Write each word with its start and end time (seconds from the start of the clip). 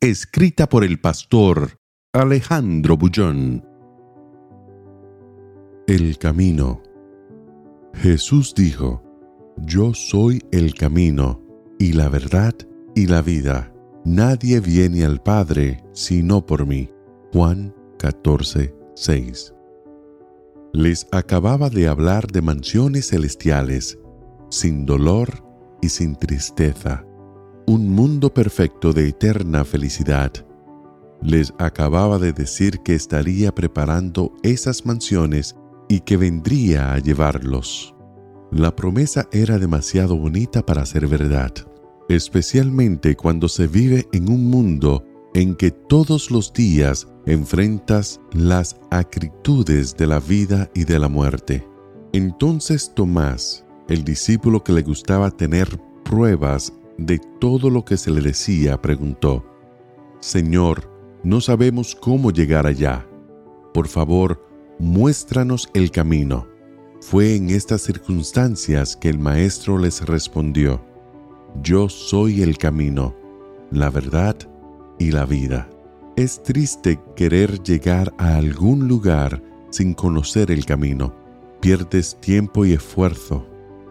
Escrita 0.00 0.68
por 0.68 0.84
el 0.84 1.00
pastor 1.00 1.80
Alejandro 2.12 2.96
Bullón. 2.96 3.66
El 5.88 6.18
camino. 6.18 6.84
Jesús 7.94 8.54
dijo, 8.54 9.02
Yo 9.56 9.94
soy 9.94 10.40
el 10.52 10.74
camino, 10.74 11.42
y 11.80 11.94
la 11.94 12.08
verdad, 12.08 12.54
y 12.94 13.08
la 13.08 13.22
vida. 13.22 13.74
Nadie 14.04 14.60
viene 14.60 15.04
al 15.04 15.20
Padre 15.20 15.82
sino 15.92 16.46
por 16.46 16.64
mí. 16.64 16.88
Juan 17.32 17.74
14, 17.98 18.72
6. 18.94 19.52
Les 20.74 21.08
acababa 21.10 21.70
de 21.70 21.88
hablar 21.88 22.28
de 22.28 22.40
mansiones 22.40 23.08
celestiales, 23.08 23.98
sin 24.48 24.86
dolor 24.86 25.44
y 25.82 25.88
sin 25.88 26.14
tristeza 26.14 27.04
un 27.68 27.90
mundo 27.90 28.32
perfecto 28.32 28.94
de 28.94 29.08
eterna 29.08 29.62
felicidad. 29.62 30.32
Les 31.20 31.52
acababa 31.58 32.18
de 32.18 32.32
decir 32.32 32.78
que 32.78 32.94
estaría 32.94 33.54
preparando 33.54 34.32
esas 34.42 34.86
mansiones 34.86 35.54
y 35.86 36.00
que 36.00 36.16
vendría 36.16 36.94
a 36.94 36.98
llevarlos. 36.98 37.94
La 38.50 38.74
promesa 38.74 39.28
era 39.32 39.58
demasiado 39.58 40.16
bonita 40.16 40.64
para 40.64 40.86
ser 40.86 41.06
verdad, 41.08 41.52
especialmente 42.08 43.14
cuando 43.16 43.48
se 43.48 43.66
vive 43.66 44.08
en 44.14 44.30
un 44.30 44.48
mundo 44.48 45.04
en 45.34 45.54
que 45.54 45.70
todos 45.70 46.30
los 46.30 46.54
días 46.54 47.06
enfrentas 47.26 48.18
las 48.32 48.80
acritudes 48.90 49.94
de 49.94 50.06
la 50.06 50.20
vida 50.20 50.70
y 50.74 50.84
de 50.84 50.98
la 50.98 51.08
muerte. 51.10 51.68
Entonces 52.14 52.92
Tomás, 52.94 53.66
el 53.90 54.04
discípulo 54.04 54.64
que 54.64 54.72
le 54.72 54.80
gustaba 54.80 55.30
tener 55.30 55.68
pruebas 56.02 56.72
de 56.98 57.18
todo 57.38 57.70
lo 57.70 57.84
que 57.84 57.96
se 57.96 58.10
le 58.10 58.20
decía, 58.20 58.82
preguntó, 58.82 59.46
Señor, 60.20 60.90
no 61.22 61.40
sabemos 61.40 61.94
cómo 61.94 62.32
llegar 62.32 62.66
allá. 62.66 63.08
Por 63.72 63.86
favor, 63.86 64.44
muéstranos 64.78 65.70
el 65.74 65.90
camino. 65.90 66.46
Fue 67.00 67.36
en 67.36 67.50
estas 67.50 67.82
circunstancias 67.82 68.96
que 68.96 69.08
el 69.08 69.18
Maestro 69.18 69.78
les 69.78 70.04
respondió, 70.04 70.84
Yo 71.62 71.88
soy 71.88 72.42
el 72.42 72.58
camino, 72.58 73.14
la 73.70 73.90
verdad 73.90 74.36
y 74.98 75.12
la 75.12 75.24
vida. 75.24 75.70
Es 76.16 76.42
triste 76.42 76.98
querer 77.14 77.62
llegar 77.62 78.12
a 78.18 78.36
algún 78.36 78.88
lugar 78.88 79.40
sin 79.70 79.94
conocer 79.94 80.50
el 80.50 80.64
camino. 80.64 81.14
Pierdes 81.60 82.18
tiempo 82.20 82.64
y 82.64 82.72
esfuerzo, 82.72 83.46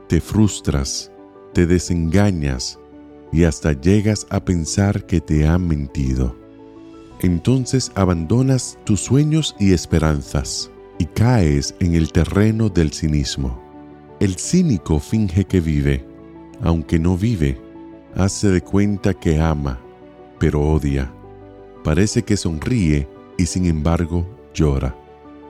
te 0.10 0.20
frustras, 0.20 1.12
te 1.54 1.66
desengañas 1.66 2.78
y 3.32 3.44
hasta 3.44 3.74
llegas 3.74 4.26
a 4.30 4.44
pensar 4.44 5.06
que 5.06 5.22
te 5.22 5.46
han 5.48 5.68
mentido. 5.68 6.36
Entonces 7.22 7.92
abandonas 7.96 8.78
tus 8.84 9.02
sueños 9.02 9.56
y 9.60 9.74
esperanzas 9.74 10.70
y 11.00 11.06
caes 11.06 11.76
en 11.80 11.96
el 11.96 12.12
terreno 12.12 12.70
del 12.70 12.92
cinismo. 12.92 13.62
El 14.20 14.36
cínico 14.36 15.00
finge 15.00 15.46
que 15.46 15.62
vive, 15.62 16.06
aunque 16.62 17.00
no 17.00 17.18
vive, 17.18 17.60
hace 18.16 18.50
de 18.50 18.62
cuenta 18.62 19.14
que 19.14 19.40
ama, 19.40 19.80
pero 20.40 20.62
odia. 20.62 21.12
Parece 21.84 22.24
que 22.24 22.38
sonríe 22.38 23.08
y 23.38 23.46
sin 23.46 23.66
embargo 23.66 24.26
llora. 24.54 24.96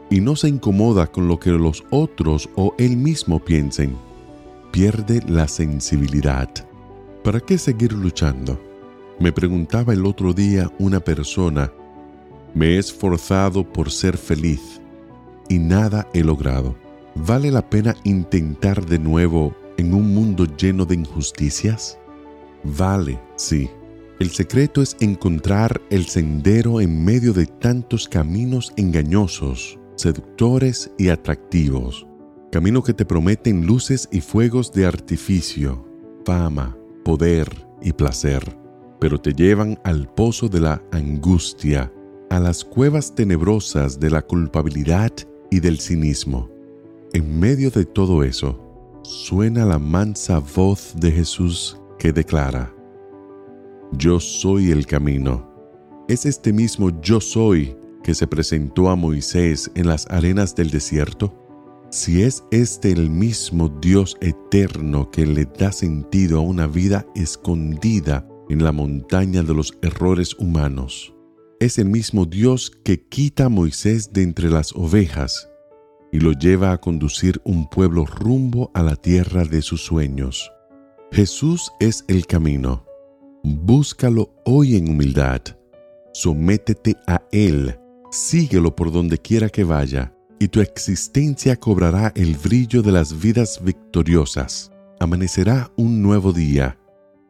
Y 0.09 0.21
no 0.21 0.35
se 0.35 0.47
incomoda 0.47 1.07
con 1.07 1.27
lo 1.27 1.39
que 1.39 1.51
los 1.51 1.83
otros 1.89 2.49
o 2.55 2.73
él 2.77 2.95
mismo 2.95 3.39
piensen. 3.39 3.97
Pierde 4.71 5.21
la 5.27 5.47
sensibilidad. 5.47 6.66
¿Para 7.27 7.41
qué 7.41 7.57
seguir 7.57 7.91
luchando? 7.91 8.57
Me 9.19 9.33
preguntaba 9.33 9.91
el 9.91 10.05
otro 10.05 10.31
día 10.31 10.71
una 10.79 11.01
persona, 11.01 11.73
me 12.55 12.67
he 12.67 12.77
esforzado 12.77 13.69
por 13.69 13.91
ser 13.91 14.17
feliz 14.17 14.79
y 15.49 15.59
nada 15.59 16.07
he 16.13 16.23
logrado. 16.23 16.77
¿Vale 17.15 17.51
la 17.51 17.69
pena 17.69 17.97
intentar 18.05 18.85
de 18.85 18.97
nuevo 18.97 19.53
en 19.75 19.93
un 19.93 20.15
mundo 20.15 20.45
lleno 20.45 20.85
de 20.85 20.95
injusticias? 20.95 21.99
Vale, 22.63 23.19
sí. 23.35 23.69
El 24.21 24.29
secreto 24.29 24.81
es 24.81 24.95
encontrar 25.01 25.81
el 25.89 26.05
sendero 26.05 26.79
en 26.79 27.03
medio 27.03 27.33
de 27.33 27.45
tantos 27.45 28.07
caminos 28.07 28.71
engañosos, 28.77 29.77
seductores 29.97 30.91
y 30.97 31.09
atractivos. 31.09 32.07
Caminos 32.53 32.85
que 32.85 32.93
te 32.93 33.03
prometen 33.03 33.65
luces 33.65 34.07
y 34.13 34.21
fuegos 34.21 34.71
de 34.71 34.85
artificio, 34.85 35.85
fama, 36.23 36.77
poder 37.07 37.47
y 37.81 37.93
placer, 37.93 38.43
pero 38.99 39.17
te 39.17 39.31
llevan 39.31 39.79
al 39.85 40.13
pozo 40.13 40.49
de 40.49 40.59
la 40.59 40.83
angustia, 40.91 41.89
a 42.29 42.37
las 42.37 42.65
cuevas 42.65 43.15
tenebrosas 43.15 43.97
de 43.97 44.09
la 44.09 44.21
culpabilidad 44.21 45.13
y 45.49 45.61
del 45.61 45.79
cinismo. 45.79 46.49
En 47.13 47.39
medio 47.39 47.71
de 47.71 47.85
todo 47.85 48.25
eso, 48.25 48.59
suena 49.03 49.63
la 49.63 49.79
mansa 49.79 50.39
voz 50.53 50.95
de 50.97 51.09
Jesús 51.13 51.79
que 51.97 52.11
declara, 52.11 52.75
Yo 53.93 54.19
soy 54.19 54.71
el 54.71 54.85
camino. 54.85 55.49
Es 56.09 56.25
este 56.25 56.51
mismo 56.51 56.89
yo 56.99 57.21
soy 57.21 57.77
que 58.03 58.15
se 58.15 58.27
presentó 58.27 58.89
a 58.89 58.97
Moisés 58.97 59.71
en 59.75 59.87
las 59.87 60.07
arenas 60.09 60.55
del 60.55 60.71
desierto 60.71 61.46
si 61.89 62.23
es 62.23 62.43
este 62.51 62.91
el 62.91 63.09
mismo 63.09 63.69
Dios 63.69 64.17
eterno 64.21 65.09
que 65.09 65.25
le 65.25 65.45
da 65.45 65.71
sentido 65.71 66.39
a 66.39 66.41
una 66.41 66.67
vida 66.67 67.05
escondida 67.15 68.27
en 68.49 68.63
la 68.63 68.71
montaña 68.71 69.41
de 69.43 69.53
los 69.53 69.77
errores 69.81 70.35
humanos, 70.37 71.13
es 71.59 71.77
el 71.79 71.85
mismo 71.85 72.25
Dios 72.25 72.71
que 72.83 73.07
quita 73.07 73.45
a 73.45 73.49
Moisés 73.49 74.11
de 74.11 74.23
entre 74.23 74.49
las 74.49 74.73
ovejas 74.75 75.49
y 76.11 76.19
lo 76.19 76.33
lleva 76.33 76.71
a 76.71 76.77
conducir 76.77 77.41
un 77.43 77.69
pueblo 77.69 78.05
rumbo 78.05 78.71
a 78.73 78.83
la 78.83 78.95
tierra 78.95 79.43
de 79.43 79.61
sus 79.61 79.83
sueños. 79.83 80.51
Jesús 81.11 81.71
es 81.79 82.03
el 82.07 82.25
camino. 82.25 82.85
Búscalo 83.43 84.33
hoy 84.45 84.75
en 84.75 84.89
humildad. 84.89 85.41
Sométete 86.13 86.95
a 87.07 87.21
Él. 87.31 87.77
Síguelo 88.11 88.75
por 88.75 88.91
donde 88.91 89.17
quiera 89.17 89.49
que 89.49 89.63
vaya 89.63 90.16
y 90.39 90.47
tu 90.47 90.61
existencia 90.61 91.55
cobrará 91.55 92.11
el 92.15 92.35
brillo 92.37 92.81
de 92.81 92.91
las 92.91 93.19
vidas 93.19 93.59
victoriosas. 93.63 94.71
Amanecerá 94.99 95.71
un 95.75 96.01
nuevo 96.01 96.33
día 96.33 96.77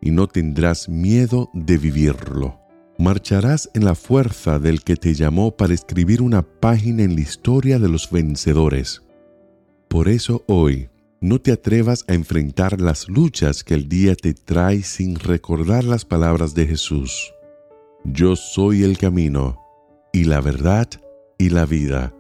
y 0.01 0.12
no 0.12 0.28
tendrás 0.28 0.90
miedo 0.90 1.50
de 1.53 1.78
vivirlo. 1.78 2.59
Marcharás 3.00 3.69
en 3.73 3.85
la 3.85 3.95
fuerza 3.95 4.59
del 4.59 4.84
que 4.84 4.95
te 4.95 5.13
llamó 5.13 5.56
para 5.56 5.73
escribir 5.73 6.22
una 6.22 6.41
página 6.41 7.03
en 7.03 7.16
la 7.16 7.22
historia 7.22 7.79
de 7.79 7.90
los 7.90 8.09
vencedores. 8.09 9.03
Por 9.88 10.09
eso 10.09 10.44
hoy, 10.47 10.89
no 11.22 11.39
te 11.39 11.51
atrevas 11.51 12.06
a 12.07 12.13
enfrentar 12.13 12.81
las 12.81 13.07
luchas 13.07 13.63
que 13.63 13.74
el 13.74 13.88
día 13.89 14.16
te 14.16 14.34
trae 14.34 14.84
sin 14.84 15.16
recordar 15.16 15.84
las 15.84 16.06
palabras 16.06 16.53
de 16.53 16.68
Jesús. 16.68 17.34
Yo 18.03 18.35
soy 18.35 18.84
el 18.84 18.97
camino, 18.97 19.59
y 20.13 20.25
la 20.25 20.42
verdad, 20.42 20.88
y 21.38 21.50
la 21.50 21.65
vida. 21.65 22.13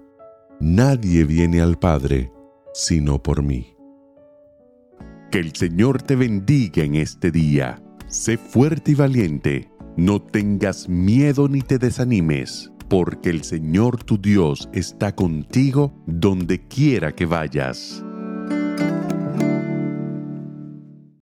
Nadie 0.59 1.23
viene 1.23 1.61
al 1.61 1.77
Padre 1.77 2.31
sino 2.77 3.21
por 3.21 3.41
mí. 3.41 3.75
Que 5.31 5.39
el 5.39 5.55
Señor 5.55 6.03
te 6.03 6.15
bendiga 6.15 6.83
en 6.83 6.95
este 6.95 7.31
día. 7.31 7.81
Sé 8.07 8.37
fuerte 8.37 8.91
y 8.91 8.95
valiente. 8.95 9.71
No 9.97 10.21
tengas 10.21 10.87
miedo 10.87 11.49
ni 11.49 11.61
te 11.61 11.79
desanimes, 11.79 12.71
porque 12.87 13.31
el 13.31 13.43
Señor 13.43 14.03
tu 14.03 14.21
Dios 14.21 14.69
está 14.73 15.15
contigo 15.15 15.91
donde 16.05 16.67
quiera 16.67 17.15
que 17.15 17.25
vayas. 17.25 18.05